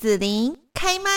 [0.00, 1.10] 子琳开麦。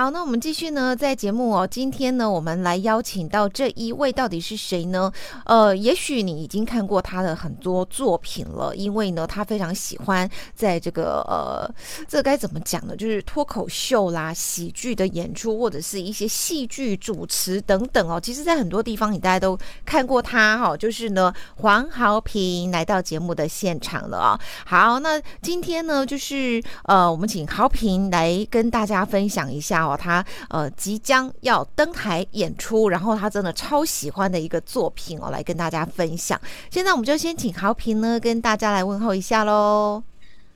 [0.00, 5.12] 好，那我们继续呢，在节目哦，今天呢，我们来邀请到这一位到底是谁呢？
[5.44, 11.70] 呃，也许你已经看过他的很多作品了，因为呢，他非常喜欢在这个呃，
[12.08, 12.96] 这该怎么讲呢？
[12.96, 18.18] 就是脱口秀啦、喜剧的演出，或者是一些戏剧主持等等哦。
[18.18, 20.74] 其实，在很多地方，你大家都看过他哈。
[20.74, 24.40] 就是呢，黄豪平来到节目的现场了啊。
[24.64, 29.89] 好，那今天呢，就是呃，我们请豪平来跟大家分享一下。
[29.96, 36.40] 他呃即将要登台演出，然后他真的超喜欢的一个作品哦，来跟大家分享。
[36.70, 40.02] 现在我们就先请豪平呢跟大家来问候一下喽。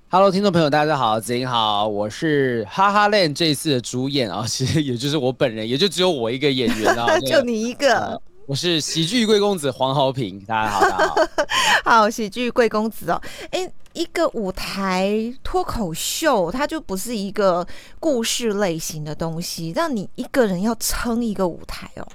[0.09, 8.21] Hello，听众朋友，大家好，子英好，我是哈哈 land 这一次的主演啊，其实也就是我本人，也就只有我一个演员啊， 就你一个。
[8.47, 11.15] 我是喜剧贵公子黄豪平，大家好，大家好，
[12.03, 13.21] 好喜剧贵公子哦，
[13.51, 17.67] 哎，一个舞台脱口秀，它就不是一个
[17.99, 22.07] 故事类型的东西，让你一个人要撑一个舞台哦。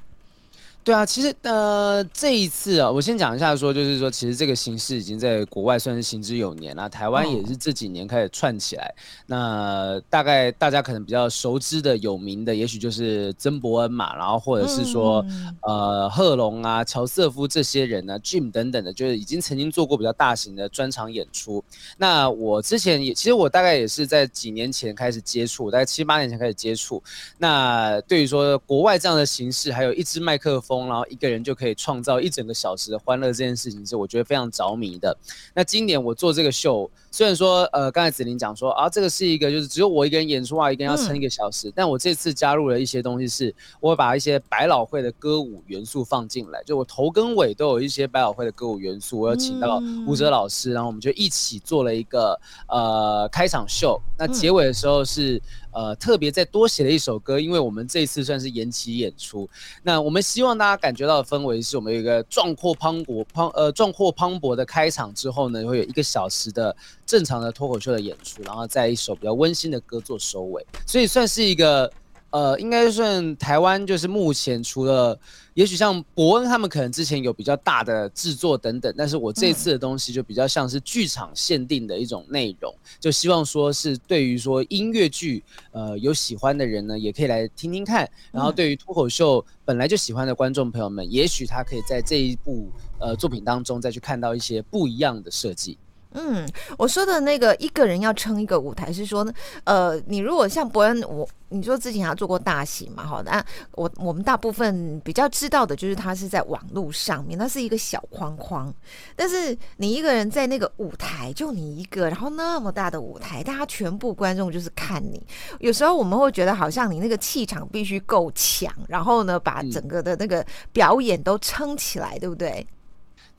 [0.81, 8.95] 对啊，其实呃，这一次啊，我先讲一下，说就是说，其实这个形式已经在国外算是行之有年了，台湾也是这几年开始串起来。
[9.27, 15.23] 那大概大家可能比较熟知的、有名的，也许就是曾伯恩嘛，然后或者是说
[15.61, 21.63] 呃贺龙啊、乔瑟夫这些人呢，Jim 等等的，就是已经曾经做过比较大型的专场演出。
[21.97, 27.03] 那我之前也，其实我大概也是在几年前开始接触，大概七八年前开始接触。
[27.37, 30.68] 那对于说国外这样的形式，还有一支麦克风。
[30.87, 35.17] 然后一个人就可以创造一整个小时的欢乐，这件事情是我觉得非常着迷的。
[35.53, 55.41] 那今年我做这个秀，虽然说呃刚才子琳讲说啊这个是一个就是只有我一个人演出啊，一个人要撑一个小时，但我这次加入了一些东西，是我会把一些百老汇的歌舞元素放进来，就我头跟尾都有一些百老汇的歌舞元素，我有请到舞者老师，然后我们就一起做了一个呃开场秀，那结尾的时候是。
[55.71, 59.47] 呃，特别再多写了一首歌，因为我们这一次算是延期演出。
[59.83, 66.75] 那我们希望大家感觉到的氛围是我们有一个壮阔磅礴、磅呃壮阔磅礴的开场之后呢，会有一个小时的
[67.09, 71.91] 正常的脱口秀的演出，然后在一首比较温馨的歌做收尾，所以算是一个。
[72.31, 75.19] 呃，应该算台湾，就是目前除了，
[75.55, 92.69] 也许像伯恩他们可能之前有比较大的制作等等，但是我这次的东西就比较像是剧场限定的一种内容，就希望说是对于说音乐剧，呃，有喜欢的人呢，也可以来听听看，然后对于脱口秀本来就喜欢的观众朋友们，也许他可以在这一部
[92.99, 95.79] 呃作品当中再去看到一些不一样的设计。
[96.11, 96.47] 嗯，
[96.77, 99.31] 我说的那个一个人要撑一个舞台，是说呢，
[99.63, 103.43] 呃，你如果像伯恩，我你说之前他做过大戏嘛，好那，
[103.73, 108.73] 我我们大部分比较知道的就是他是在网络上面，那是一个小框框，
[109.15, 115.23] 但是你一个人在那个舞台，就你一个，然后那么大的舞台，大家全部观众就是看你，
[115.59, 122.65] 有时候我们会觉得好像你那个气场必须够强，然后呢，把整个的那个表演都撑起来，对不对？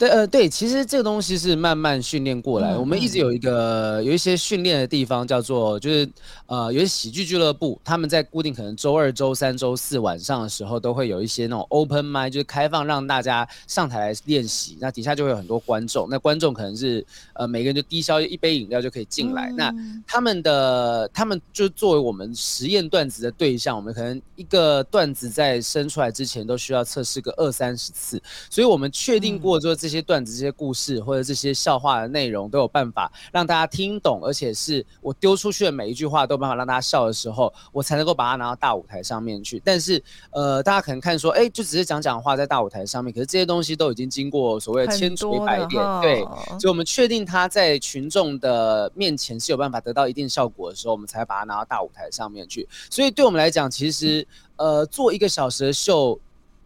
[0.00, 2.75] 对，呃，对，其实这个东西是慢慢训练过来。
[2.75, 6.09] 我们一直有一个有一些训练的地方，叫做就是，
[6.47, 14.78] 呃，有些喜剧俱乐部，他们在固定可能周二、周三、周四晚上的时候，都会有一些那种 open m i 就是开放让大家上台来练习。
[14.81, 19.53] 那底下就会有很多观众，那观众可能是呃每个人就低消一杯饮料就可以进来。
[19.55, 19.71] 那
[20.06, 28.19] 他们的他们就作为我们实验段子的对象，我们可能一个段子在生出来之前都需要测试个二三十次，
[28.49, 29.90] 所以我们确定过之后这。
[29.91, 39.61] 这些段子、这些故事或者这些笑话的内容都有办法让大家听懂，而且是我丢出去的每一句话都有办法让大家笑的时候，我才能够把它拿到大舞台上面去。
[39.65, 46.22] 但是，呃，大家可能看说，哎，就只是讲讲话在大舞台上面，可是这些东西都已经经过所谓的千锤百炼，对，
[46.61, 52.69] 所以我们确定它在群众的面前是有办法得到一定效果的时候，我们才把它拿到大舞台上面去。
[52.89, 54.25] 所以，对我们来讲，其实，
[54.55, 56.17] 呃，做一个小时的秀。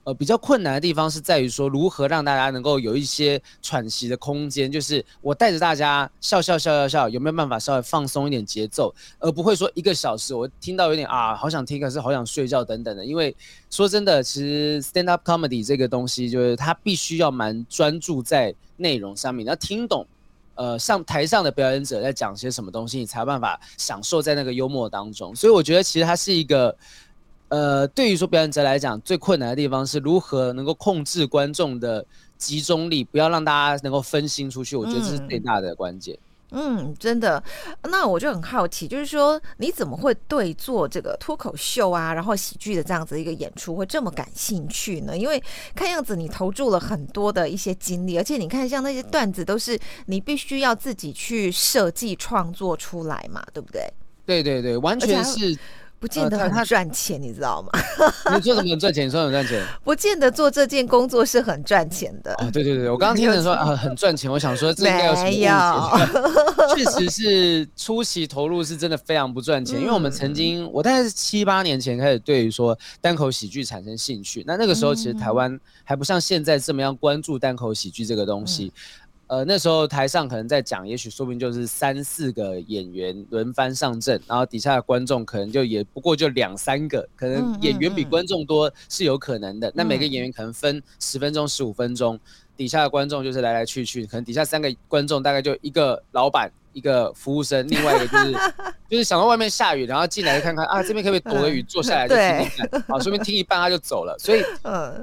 [0.05, 13.03] 呃，比较困难的地方是在于说，如何让大家能够有一些喘息的空间，就是我带着大家笑笑笑笑笑，有没有办法稍微放松一点节奏，而不会说一个小时我听到有点啊，好想听，可是好想睡觉等等的。
[13.03, 13.35] 因为
[13.71, 20.07] 说真的，其实 stand up comedy 这个东西，就是它必须要蛮专注在内容上面，要听懂，
[20.55, 25.35] 呃，上台上的表演者在讲些什么东西，你才有办法享受在那个幽默当中。
[25.35, 26.77] 所以我觉得其实它是一个。
[27.55, 32.05] 呃，对于说表演者来讲，最困难的地方是如何能够控制观众的
[32.37, 34.75] 集中力，不要让大家能够分心出去。
[34.75, 36.19] 我觉得这是最大的关键。
[36.51, 37.41] 嗯，真的。
[37.85, 45.17] 那我就很好奇，就是说你怎么会对做这个脱口秀啊，然后喜剧的这样子一个演出会这么感兴趣呢？
[45.17, 45.41] 因为
[45.77, 53.89] 看样子你投注了很多的一些精力，而且你看像那些段子都是你必须要自己去设计创作出来嘛，对不对？
[54.27, 55.57] 对对对，完全是。
[56.01, 57.71] 不见得很赚钱，你知道吗？
[58.35, 59.07] 你做什么很赚钱？
[59.07, 59.65] 你说很赚钱？
[59.83, 62.35] 不见得做这件工作是很赚钱的。
[62.35, 66.75] 哦，对对对，我刚刚听人说啊很赚钱，我想说这应该有什么误解？
[66.85, 78.73] 确实是初期投入是真的非常不赚钱，因为我们曾经我大概是七八年前开始对于说单口喜剧产生兴趣，那那个时候其实台湾还不像现在这么样关注单口喜剧这个东西。
[79.27, 89.73] 呃，那时候台上可能在讲，也许说不定就是三四个演员轮番上阵，然后底下的观众可能就也不过就两三个，可能演员比观众多是有可能的。
[89.75, 92.21] 那每个演员可能分十分钟、十五分钟，
[92.57, 96.53] 底下的观众就是来来去去，可能底下三个观众大概就一个老板。
[96.75, 98.33] 一个服务生，另外一个就是
[98.91, 104.15] 就是想到外面下雨，然后进来看看啊， 这边可不可以躲个雨，坐下来就听听看，好，顺便听一半他就走了。
[104.19, 104.45] 所以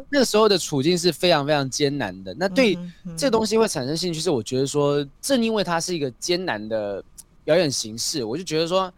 [0.09, 2.35] 那个时候的处境是非常非常艰难的。
[2.37, 2.77] 那对
[3.17, 7.03] 这东西会产生兴趣，是我觉得说，正因为它是一个艰难的
[7.43, 8.93] 表演形式，我就觉得说。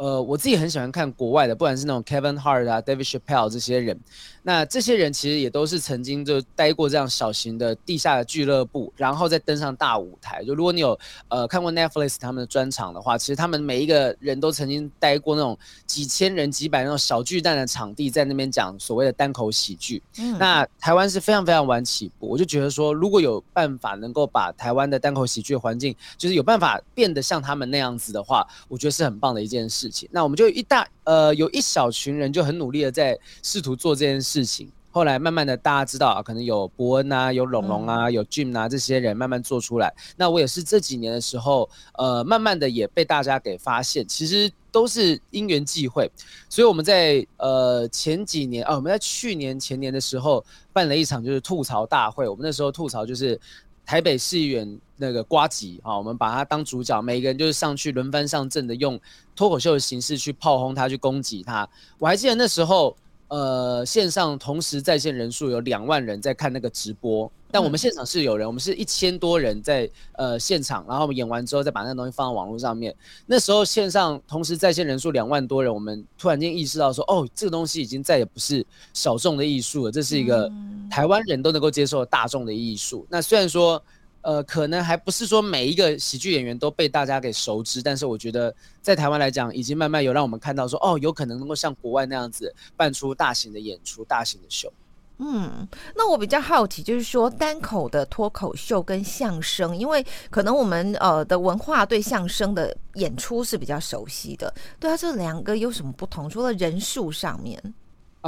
[0.00, 3.98] 呃，我自己很喜欢看国外的，不管是那种 Kevin Hart 啊、David Chappelle 这些人，
[4.42, 10.42] 那这些人其实也都是曾经就待过这样小型的地下的俱乐部，然后再登上大舞台。
[10.44, 10.98] 就如果你有
[11.28, 20.02] 呃看过 Netflix 他们的专场的话，其实他们每一个人都曾经待过那种几千人、几百那种小巨蛋的场地，在那边讲所谓的单口喜剧。
[20.18, 30.08] 嗯，那台湾是非常非常晚起步，我就觉得说，如果有办法能够把台湾的单口喜剧环境，就是有办法变得像他们那样子的话，我觉得是很棒的一件事情。
[30.12, 39.90] 那我们就一大呃有一小群人就很努力的在试图做这件事情，后来慢慢的大家知道啊，可能有伯恩啊，有龙龙啊，有 Jim 啊这些人慢慢做出来。
[40.18, 46.10] 那我也是这几年的时候，呃，慢慢的也被大家给发现，其实都是因缘际会。
[46.50, 50.44] 所以我们在呃前几年啊，我们在去年前年的时候
[50.74, 53.40] 办了一场就是吐槽大会，我们那时候吐槽就是
[53.88, 54.78] 台北市议员。
[55.00, 59.00] 那个瓜吉啊，我们把他当主角，每个人就是上去轮番上阵的，用
[59.36, 61.68] 脱口秀的形式去炮轰他，去攻击他。
[62.00, 62.96] 我还记得那时候，
[63.28, 72.94] 呃，线上同时在线人数有两万人在看那个直播，但我们现场是有人，我们是一千多人在呃现场，然后我们演完之后再把那个东西放到网络上面。
[73.26, 78.64] 那时候线上同时在线人数两万多人，我们突然间意识到说，哦，这个东西已经再也不是
[78.94, 80.50] 小众的艺术了，这是一个
[80.90, 83.06] 台湾人都能够接受的大众的艺术。
[83.10, 83.82] 那虽然说。
[84.28, 94.70] 呃，可能还不是说每一个喜剧演员都被大家给熟知，但是我觉得在台湾来讲，已经慢慢有让我们看到说，哦，有可能能够像国外那样子办出大型的演出、大型的秀。
[95.16, 95.66] 嗯，
[95.96, 106.28] 那我比较好奇，就是说单口的脱口秀跟相声，因为可能我们呃的文化对相声的演出是比较熟悉的，对啊，这两个有什么不同？
[106.28, 107.58] 除了人数上面。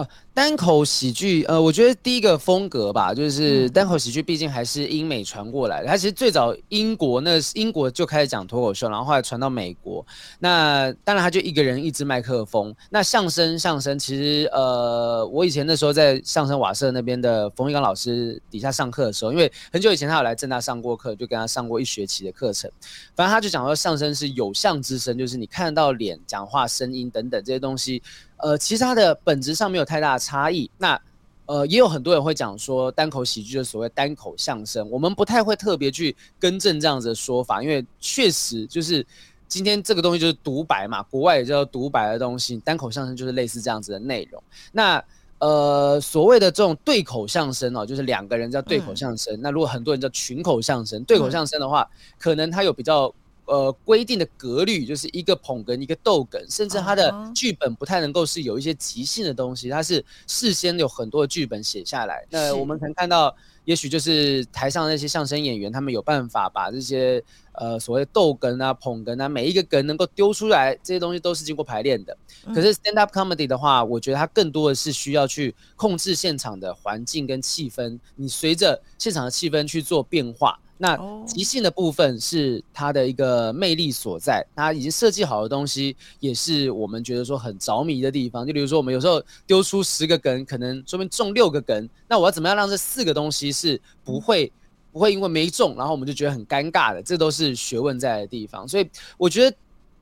[0.01, 5.89] 啊，单口喜剧，呃，我觉得第一个风格吧，就是单口喜剧，毕竟还是英美传过来的。
[5.89, 10.05] 它其实最早英国那英国就开始讲脱口秀，然后后来传到美国。
[10.39, 12.75] 那当然他就一个人一支麦克风。
[12.89, 22.71] 那相声，相声其实，呃，我以前那时候在相声瓦舍那边的冯玉刚老师底下上课的时候，因为很久以前他有来正大上过课，就跟他上过一学期的课程。
[23.15, 28.03] 反正他就讲说，相声是有相之声，就是你看得到脸、讲话、声音等等这些东西。
[28.43, 30.71] 呃，其实它的本质上没有太大的差异。
[30.79, 31.01] 那
[31.47, 39.05] 呃，也有很多人会讲说，单口喜剧的所谓单口相声，我们不太会特别去更正这样子的说法，因为确实就是
[39.49, 44.41] 今天这个东西就是独白嘛，国外也叫独白的东西，单口相声就是类似这样子的内容。
[44.71, 45.03] 那
[45.39, 49.37] 呃，所谓的这种对口相声哦，就是两个人叫对口相声。
[49.41, 53.13] 那如果很多人叫群口相声，对口相声的话，可能它有比较。
[53.51, 62.25] 呃，规定的格律就是一个捧哏，一个逗哏，甚至他的剧本不太能够是有一些即兴的东西，它是事先有很多的剧本写下来。
[62.31, 67.21] 那我们可能看到，也许就是台上那些相声演员，他们有办法把这些
[67.55, 72.17] 呃所谓逗哏啊、捧哏啊，每一个哏能够丢出来，这些东西都是经过排练的。
[72.55, 80.57] 可是 stand up comedy 的话，我觉得它更多的是需要去控制现场的环境跟气氛，你随着现场的气氛去做变化。
[80.83, 88.47] 那即兴的部分是它的一个魅力所在，它已经设计好的东西，也是我们觉得说很着迷的地方。
[88.47, 94.51] 就比如说，我们有时候丢出十个梗，可能说明中六个梗，那我要怎么样让这四个东西是不会
[94.91, 97.03] 不会因为没中，然后我们就觉得很尴尬的？
[97.03, 98.67] 这都是学问在的地方。
[98.67, 99.57] 所以我觉得，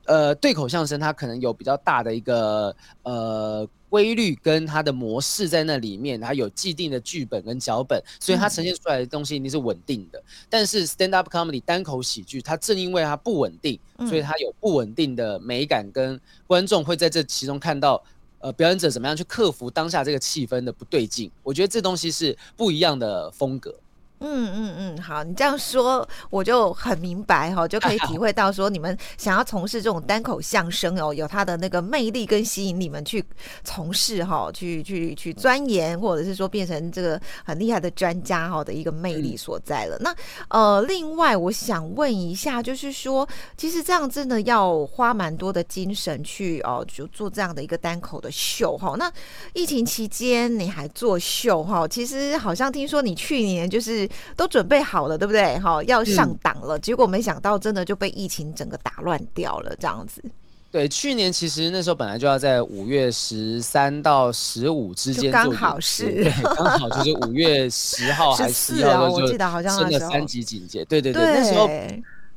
[0.05, 10.21] 呃，对口相声它可能有比较大的一个呃规律跟它的模式在那里面，它有既定的剧本跟脚本，所以它呈现出来的东西一定是稳定的。
[10.49, 18.01] 但是 stand up comedy 单口喜剧，它正因为它不稳定，所以它有不稳定的美感，跟观众会在这其中看到，
[18.39, 21.31] 呃，表演者怎么样去克服当下这个气氛的不对劲。
[21.43, 23.73] 我觉得这东西是不一样的风格。
[24.21, 33.23] 嗯嗯嗯，好，你这样说我就很明白哈，就可以体会到说你们想要从事这种单口相声哦，有它的那个魅力跟吸引你们去
[33.63, 39.97] 从事哈，去去去钻研，或者是说变成这个很厉害的专家哈的一个魅力所在了。
[40.01, 40.13] 那
[40.49, 48.95] 呃，另外我想问一下，就是说，其实这样真的要花蛮多的精神去哦，就做这样的一个单口的秀哈。
[48.97, 49.09] 那
[49.53, 51.87] 疫情期间你还做秀哈？
[51.87, 54.08] 其实好像听说你去年就是。
[54.35, 55.57] 都准备好了，对不对？
[55.59, 60.23] 哈，要上档了，结果没想到真的就被疫情整个打乱掉了，这样子。
[60.71, 70.85] 对，去年其实那时候本来就要在五月十三到十五之间，刚好是，对，刚好就是五月十号 还是四号，我记得好像升了三级警戒。
[70.85, 71.67] 对对对，那时候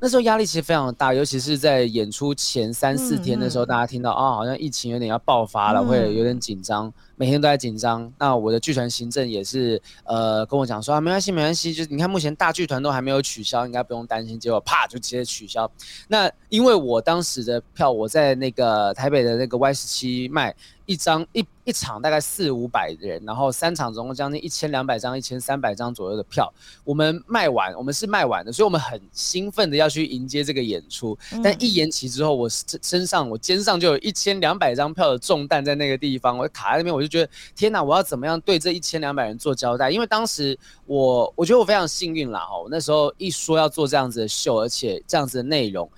[0.03, 6.93] 那时候压力其实非常大，尤其是在演出前三四天的时候，大家听到啊，好像疫情有点要爆发了，会有点紧张。
[7.15, 14.41] 每天都在紧张，那我的剧团行政也是，呃，跟我讲说啊，没关系，没关系，就是你看目前大剧团都还没有取消，应该不用担心。
[14.41, 15.71] 结果啪就直接取消。
[16.09, 20.53] 那因为我当时的票我在那个台北的那个 Y 十七卖。
[20.87, 26.53] 一张一一场大概四五百人，然后三场总共将近一千两百张、一千三百张左右的票，
[26.85, 31.17] 我们卖完，我们是卖完的，所以我们很兴奋的要去迎接这个演出。
[31.43, 39.91] 但一延期之后，我身上我肩上就有一千两百张票的重担在那个地方，我卡在那边，我就觉得天哪，我要怎么样对这一千两百人做交代？
[39.91, 45.89] 因为当时我我觉得我非常幸运啦，哦，那时候一说要做这样子的秀，而且这样子的内容。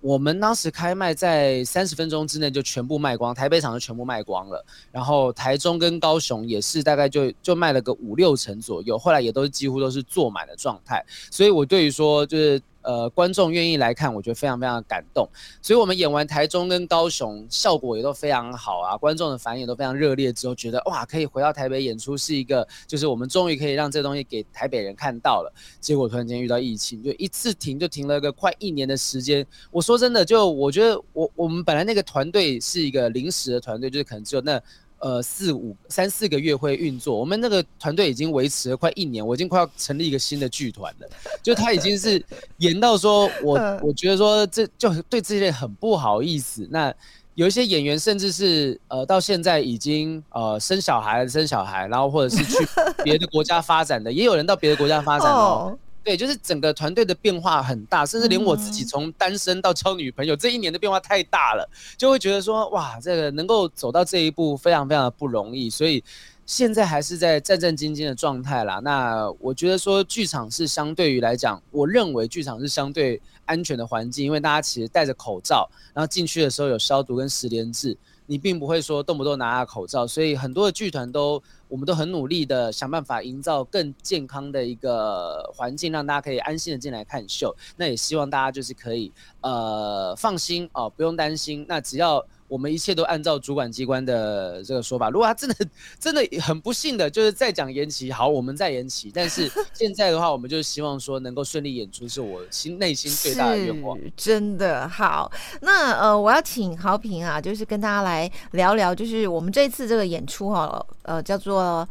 [0.00, 12.60] 我们当时开卖在三十分钟之内就全部卖光，台北场就全部卖光了，然后台中跟高雄也是大概就就卖了个五六成左右，后来也都几乎都是坐满的状态，所以我对于说就是。
[12.82, 15.28] 呃，观众愿意来看，我觉得非常非常感动。
[15.60, 20.32] 所以，我们演完台中跟高雄，效果也都非常好啊，观众的反应都非常热烈。
[20.32, 25.52] 之后觉得哇，可以回到台北演出，是一个就是我们终于可以让这东西给台北人看到了。
[25.80, 29.46] 结果突然间遇到疫情，就一次停就停了个快一年的时间。
[29.70, 34.60] 我说真的，就我觉得我我们本来那个团队是一个临时的团队，就是可能只有那。
[35.00, 41.08] 呃，四五三四个月会运作，我们那个团队已经维持了快一年，我已经快要成立一个新的剧团了。
[41.42, 42.22] 就他已经是
[42.58, 46.68] 演到说，我我觉得说这就对这些很不好意思。
[46.70, 46.94] 那
[47.34, 52.58] 有一些演员甚至是呃到现在已经呃生小孩生小孩，然后或者是去
[53.02, 55.78] 别的国家发展的，也有人到别的国家发展哦。
[56.02, 66.02] 对，就是整个团队的变化很大，甚至连我自己从单身到交女朋友这一年的变化太大了，就会觉得说哇，这个能够走到这一步非常非常的不容易，所以
[66.46, 68.80] 现在还是在战战兢兢的状态啦。
[68.82, 77.96] 那我觉得说剧场是相对于来讲，我认为剧场是相对安全的环境，因为大家其实戴着口罩，然后进去的时候有消毒跟十连制。
[78.26, 87.56] 你并不会说动不动拿下口罩，所以很多的剧团都，我们都很努力的想办法营造更健康的一个环境，让大家可以安心的进来看秀。
[87.76, 89.10] 那也希望大家就是可以
[89.40, 91.64] 呃放心哦，不用担心。
[91.66, 92.22] 那只要。
[92.50, 95.08] 我们一切都按照主管机关的这个说法。
[95.08, 95.56] 如果他真的
[96.00, 99.12] 真的很不幸的，就是再讲延期，好，我们再延期。
[99.14, 103.96] 但是现在的话，我们就希望说能够顺利演出，是我心内心最大的愿望。
[104.16, 105.30] 真的好，
[105.60, 111.88] 那呃，我要请豪平啊，就是跟大家来聊聊，就是我们这次这个演出哈，呃，叫做。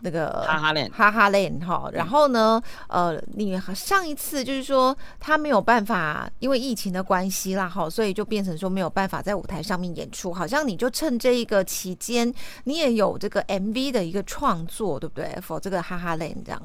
[0.00, 10.32] 那个哈哈链，哈哈链哈，然后呢，呃，你上一次就是说他没有办法，因为疫情的关系啦，哈，所以就变成说没有办法在舞台上面演出。
[10.32, 12.32] 好像你就趁这一个期间，
[12.64, 16.62] 你也有这个 MV 的一个创作，对不对？for 这个哈哈链这样。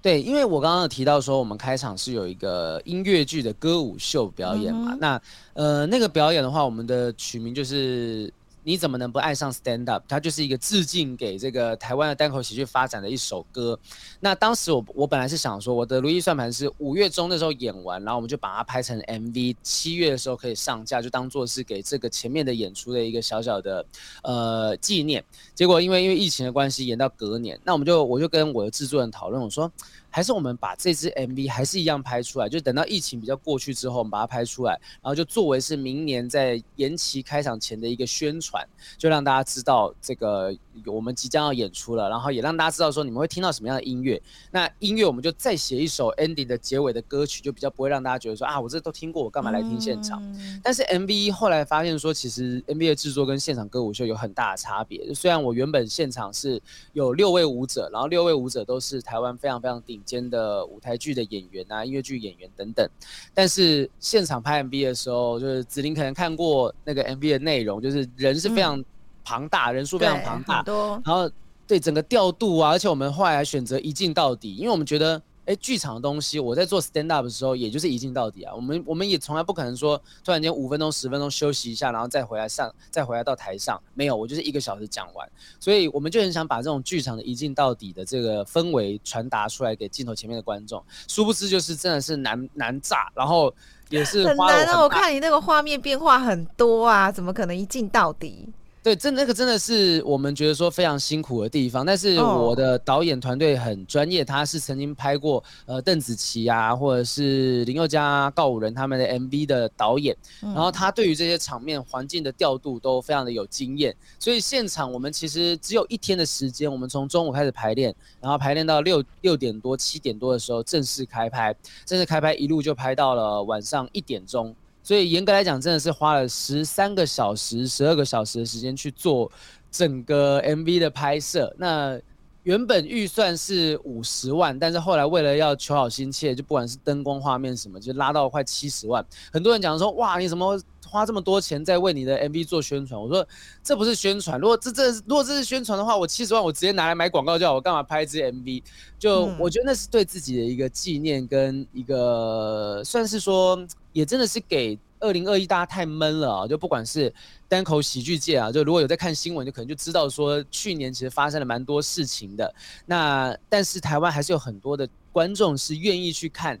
[0.00, 5.20] 对，因为我刚刚有提到说，我们开场是有一个音乐剧的歌舞秀表演嘛，那
[5.54, 8.32] 呃，那个表演的话，我们的取名就是。
[8.64, 10.04] 你怎么能不爱上 Stand Up？
[10.08, 13.78] 它就是一个致敬给这个台湾的单口喜剧发展的一首歌。
[14.20, 23.84] 那当时我我本来是想说，我的如意算盘是五月中的时候演完，然后我们就把它拍成 MV，七月的时候可以上架，就当做是给这个前面的演出的一个小小的
[24.22, 25.24] 呃纪念。
[25.54, 29.70] 结果因为因为疫情的关系，演到隔年，那我们就我就跟我的制作人讨论，我说。
[30.10, 34.72] 还是我们把这支 MV 还是一样拍出来，就等到疫情比较过去之后，我们把它拍出来，
[35.02, 40.56] 然后就作为是明年在延期开场前的一个宣传，就让大家知道这个
[40.86, 44.20] 我们即将要演出了，然后也让大家知道说你们会听到什么样的音乐。
[44.50, 50.22] 那音乐我们就再写一首 ending 的结尾的歌曲，就比较不会让大家觉得说啊，我这都听过，我干嘛来听现场？
[50.62, 55.12] 但是 MV 后来发现说，其实 MV 的制作跟现场歌舞秀有很大的差别。
[55.14, 56.60] 虽然我原本现场是
[56.92, 62.88] 有六位舞者，然后六位舞者都是台湾非常非常顶尖的舞台剧的演员啊，音乐剧演员等等，
[63.34, 68.84] 但是现场拍 MV 的时候，就是子琳可能看过那个 MV 的内容，就是人是非常。
[69.28, 70.64] 庞大人数非常庞大，
[71.04, 71.30] 然后
[71.66, 78.54] 对整个调度啊，而且我们后来还选择一镜到底，因为我们觉得，哎，剧场的东西，我在做 stand up 的时候，也就是一镜到底啊。
[78.54, 85.28] 我们我们也从来不可能说，突然间五分钟、十分钟休息一下，然后再回来上，再回来到台上，没有，我就是一个小时讲完。
[85.60, 90.82] 所以我们就很想把这种剧场的一镜到底的这个氛围传达出来给镜头前面的观众。
[91.06, 93.54] 殊不知就是真的是难难炸，然后
[93.90, 94.80] 也是很难啊。
[94.80, 98.48] 我看你那个画面变化很多啊，怎么可能一镜到底？
[98.88, 121.54] 对，真那个真的是我们觉得说非常辛苦的地方，但是我的导演团队很专业，他是曾经拍过呃邓紫棋啊，或者是林宥嘉、告五人他们的 MV 的导演，然后他对于这些场面环境的调度都非常的有经验，所以现场我们其实只有一天的时间，我们从中午开始排练，然后排练到六六点多、七点多的时候正式开拍，
[121.84, 124.56] 正式开拍一路就拍到了晚上一点钟。
[124.88, 129.30] 所以严格来讲，真的是花了十三个小时、十二个小时的时间去做
[129.70, 131.54] 整个 MV 的拍摄。
[131.58, 132.00] 那
[132.44, 139.04] 原本预算是五十万，但是后来为了要求好心切，就不管是灯光、画面什么，就拉到快七十万。
[139.30, 143.24] 很多人讲说：“哇，你怎么花这么多钱在为你的 MV 做宣传？”我说
[143.62, 144.40] ：“这不是宣传。
[144.40, 147.54] 如果这这如果这是宣传的话，我七十万我直接拿来买广告就好。
[147.54, 148.62] 我干嘛拍一支 MV？
[148.98, 153.64] 就我觉得那是对自己的一个纪念跟一个算是说。”
[153.94, 156.46] 也真的是给二零二一大家太闷了啊！
[156.46, 157.12] 就不管是
[157.48, 162.54] 单口喜剧界啊，就如果有在看新闻，就可能就知道说去年其实发生了蛮多事情的。
[162.86, 166.60] 那但是台湾还是有很多的观众是愿意去看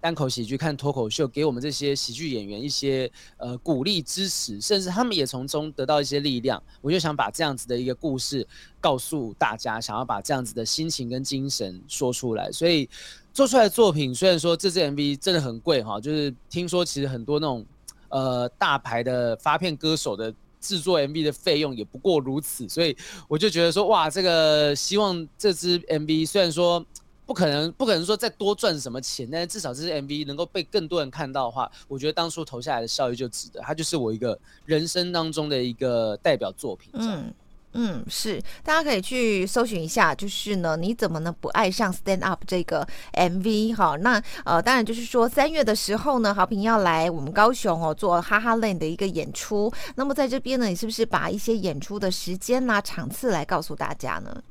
[0.00, 6.62] 单口喜剧、看脱口秀，给我们这些喜剧演员一些呃鼓励、支持，甚至他们也从中得到一些力量。
[6.80, 8.46] 我就想把这样子的一个故事
[8.80, 12.88] 告诉大家，想要把这样子的心情跟精神说出来，所以。
[13.30, 17.64] 做出来的作品虽然说这支 MV 真的很贵哈，就是听说其实很多那种
[18.08, 22.96] 呃大牌的发片歌手的制作 MV 的费用也不过如此，所以
[23.28, 26.84] 我就觉得说哇，这个希望这支 MV 虽然说
[27.28, 36.90] 不可能不可能说再多赚什么钱，但是至少这支 MV 能够被更多人看到的话，我觉得当初投下来的效益就值得，它就是我一个人生当中的一个代表作品。
[36.94, 37.30] 嗯。
[37.74, 43.94] 嗯，是，大家可以去搜寻一下，就是呢，你怎么能不爱上 Stand Up 这个 MV 哈？
[43.96, 49.70] 那呃，当然就是说三月的时候呢，好评要来我们高雄哦做哈哈 land 的一个演出。
[49.96, 54.42] 那么在这边呢，你是不是把一些演出的时间啦、场次来告诉大家呢？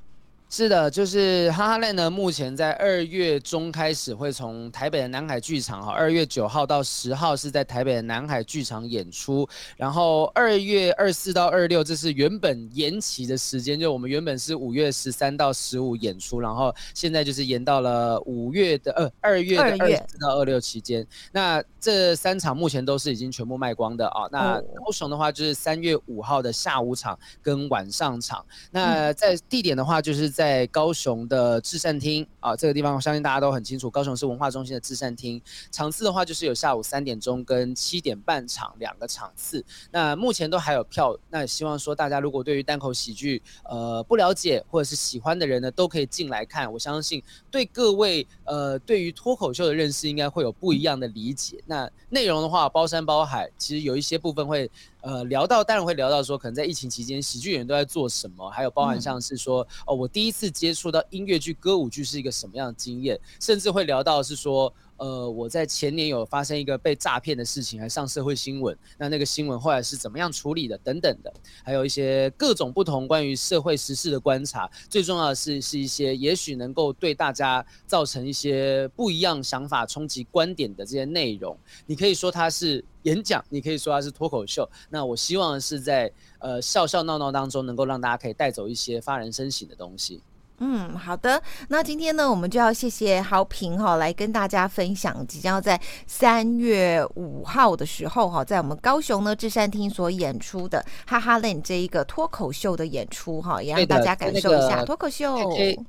[0.49, 24.21] 是的，就是哈哈类呢，目前在二月中开始会从台北的南海剧场哈，二月九号到十号是在台北的南海剧场演出，然后二月二四到二六这是原本延期的时间，就我们原本是五月十三到十五演出，然后现在就是延到了五月的呃二月的二四到二六期间，那这三场目前都是已经全部卖光的啊。
[24.31, 30.36] 那高雄的话就是三月五号的下午场跟晚上场，那在地点的话就是。
[30.37, 35.41] 在高雄的至善厅啊，这个地方我相信大家都很清楚，高雄市文化中心的至善厅。
[35.71, 39.65] 场次的话，就是有下午三点钟跟七点半场两个场次。
[39.89, 46.71] 那目前都还有票，那希望说大家如果对于单口喜剧呃不了解或者是喜欢的人呢，都可以进来看。
[46.71, 51.63] 我相信对各位呃对于脱口秀的认识应该会有不一样的理解。
[51.65, 54.69] 那内容的话，包山包海，其实有一些部分会。
[55.01, 64.73] 呃，聊到当然会聊到说，可能在疫情期间，喜剧演员都在做什么，还有包含像是说，哦，我第一次接触到音乐剧、歌舞剧是一个什么样的经验，甚至会聊到是说。
[64.97, 68.77] 呃，我在前年有发生一个被诈骗的事情，还上社会新闻。
[68.97, 70.77] 那那个新闻后来是怎么样处理的？
[70.79, 71.31] 等等的，
[71.63, 74.69] 还有一些各种不同关于社会时事的观察。
[74.89, 81.57] 最重要的是，是一些也许能够对大家造成一些不一样想法、冲击观点的这些内容。
[81.85, 84.67] 你可以说它是演讲，你可以说它是脱口秀。
[84.89, 90.21] 那我希望是在呃笑笑闹闹当中，能够让大家可以带走一些发人深省的东西。
[90.59, 91.39] 嗯，好的。
[91.69, 105.37] 那今天呢，我们就要谢谢豪平哈，来跟大家分享即将在三月五号的时候哈，在我们高雄呢智善厅所演出的哈哈 land 这一个脱口秀的演出哈，也让大家感受一下脱口秀。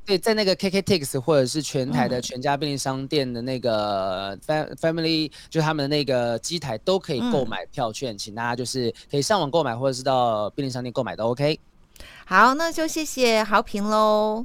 [0.04, 11.59] 对，在那个 KKTix 或者是全台的全家便利商店的那个 Family 就他们的那个机台都可以购买票券，请大家就是可以上网购买或者是到便利商店购买都 OK。
[12.26, 14.44] 好，那就谢谢豪平喽。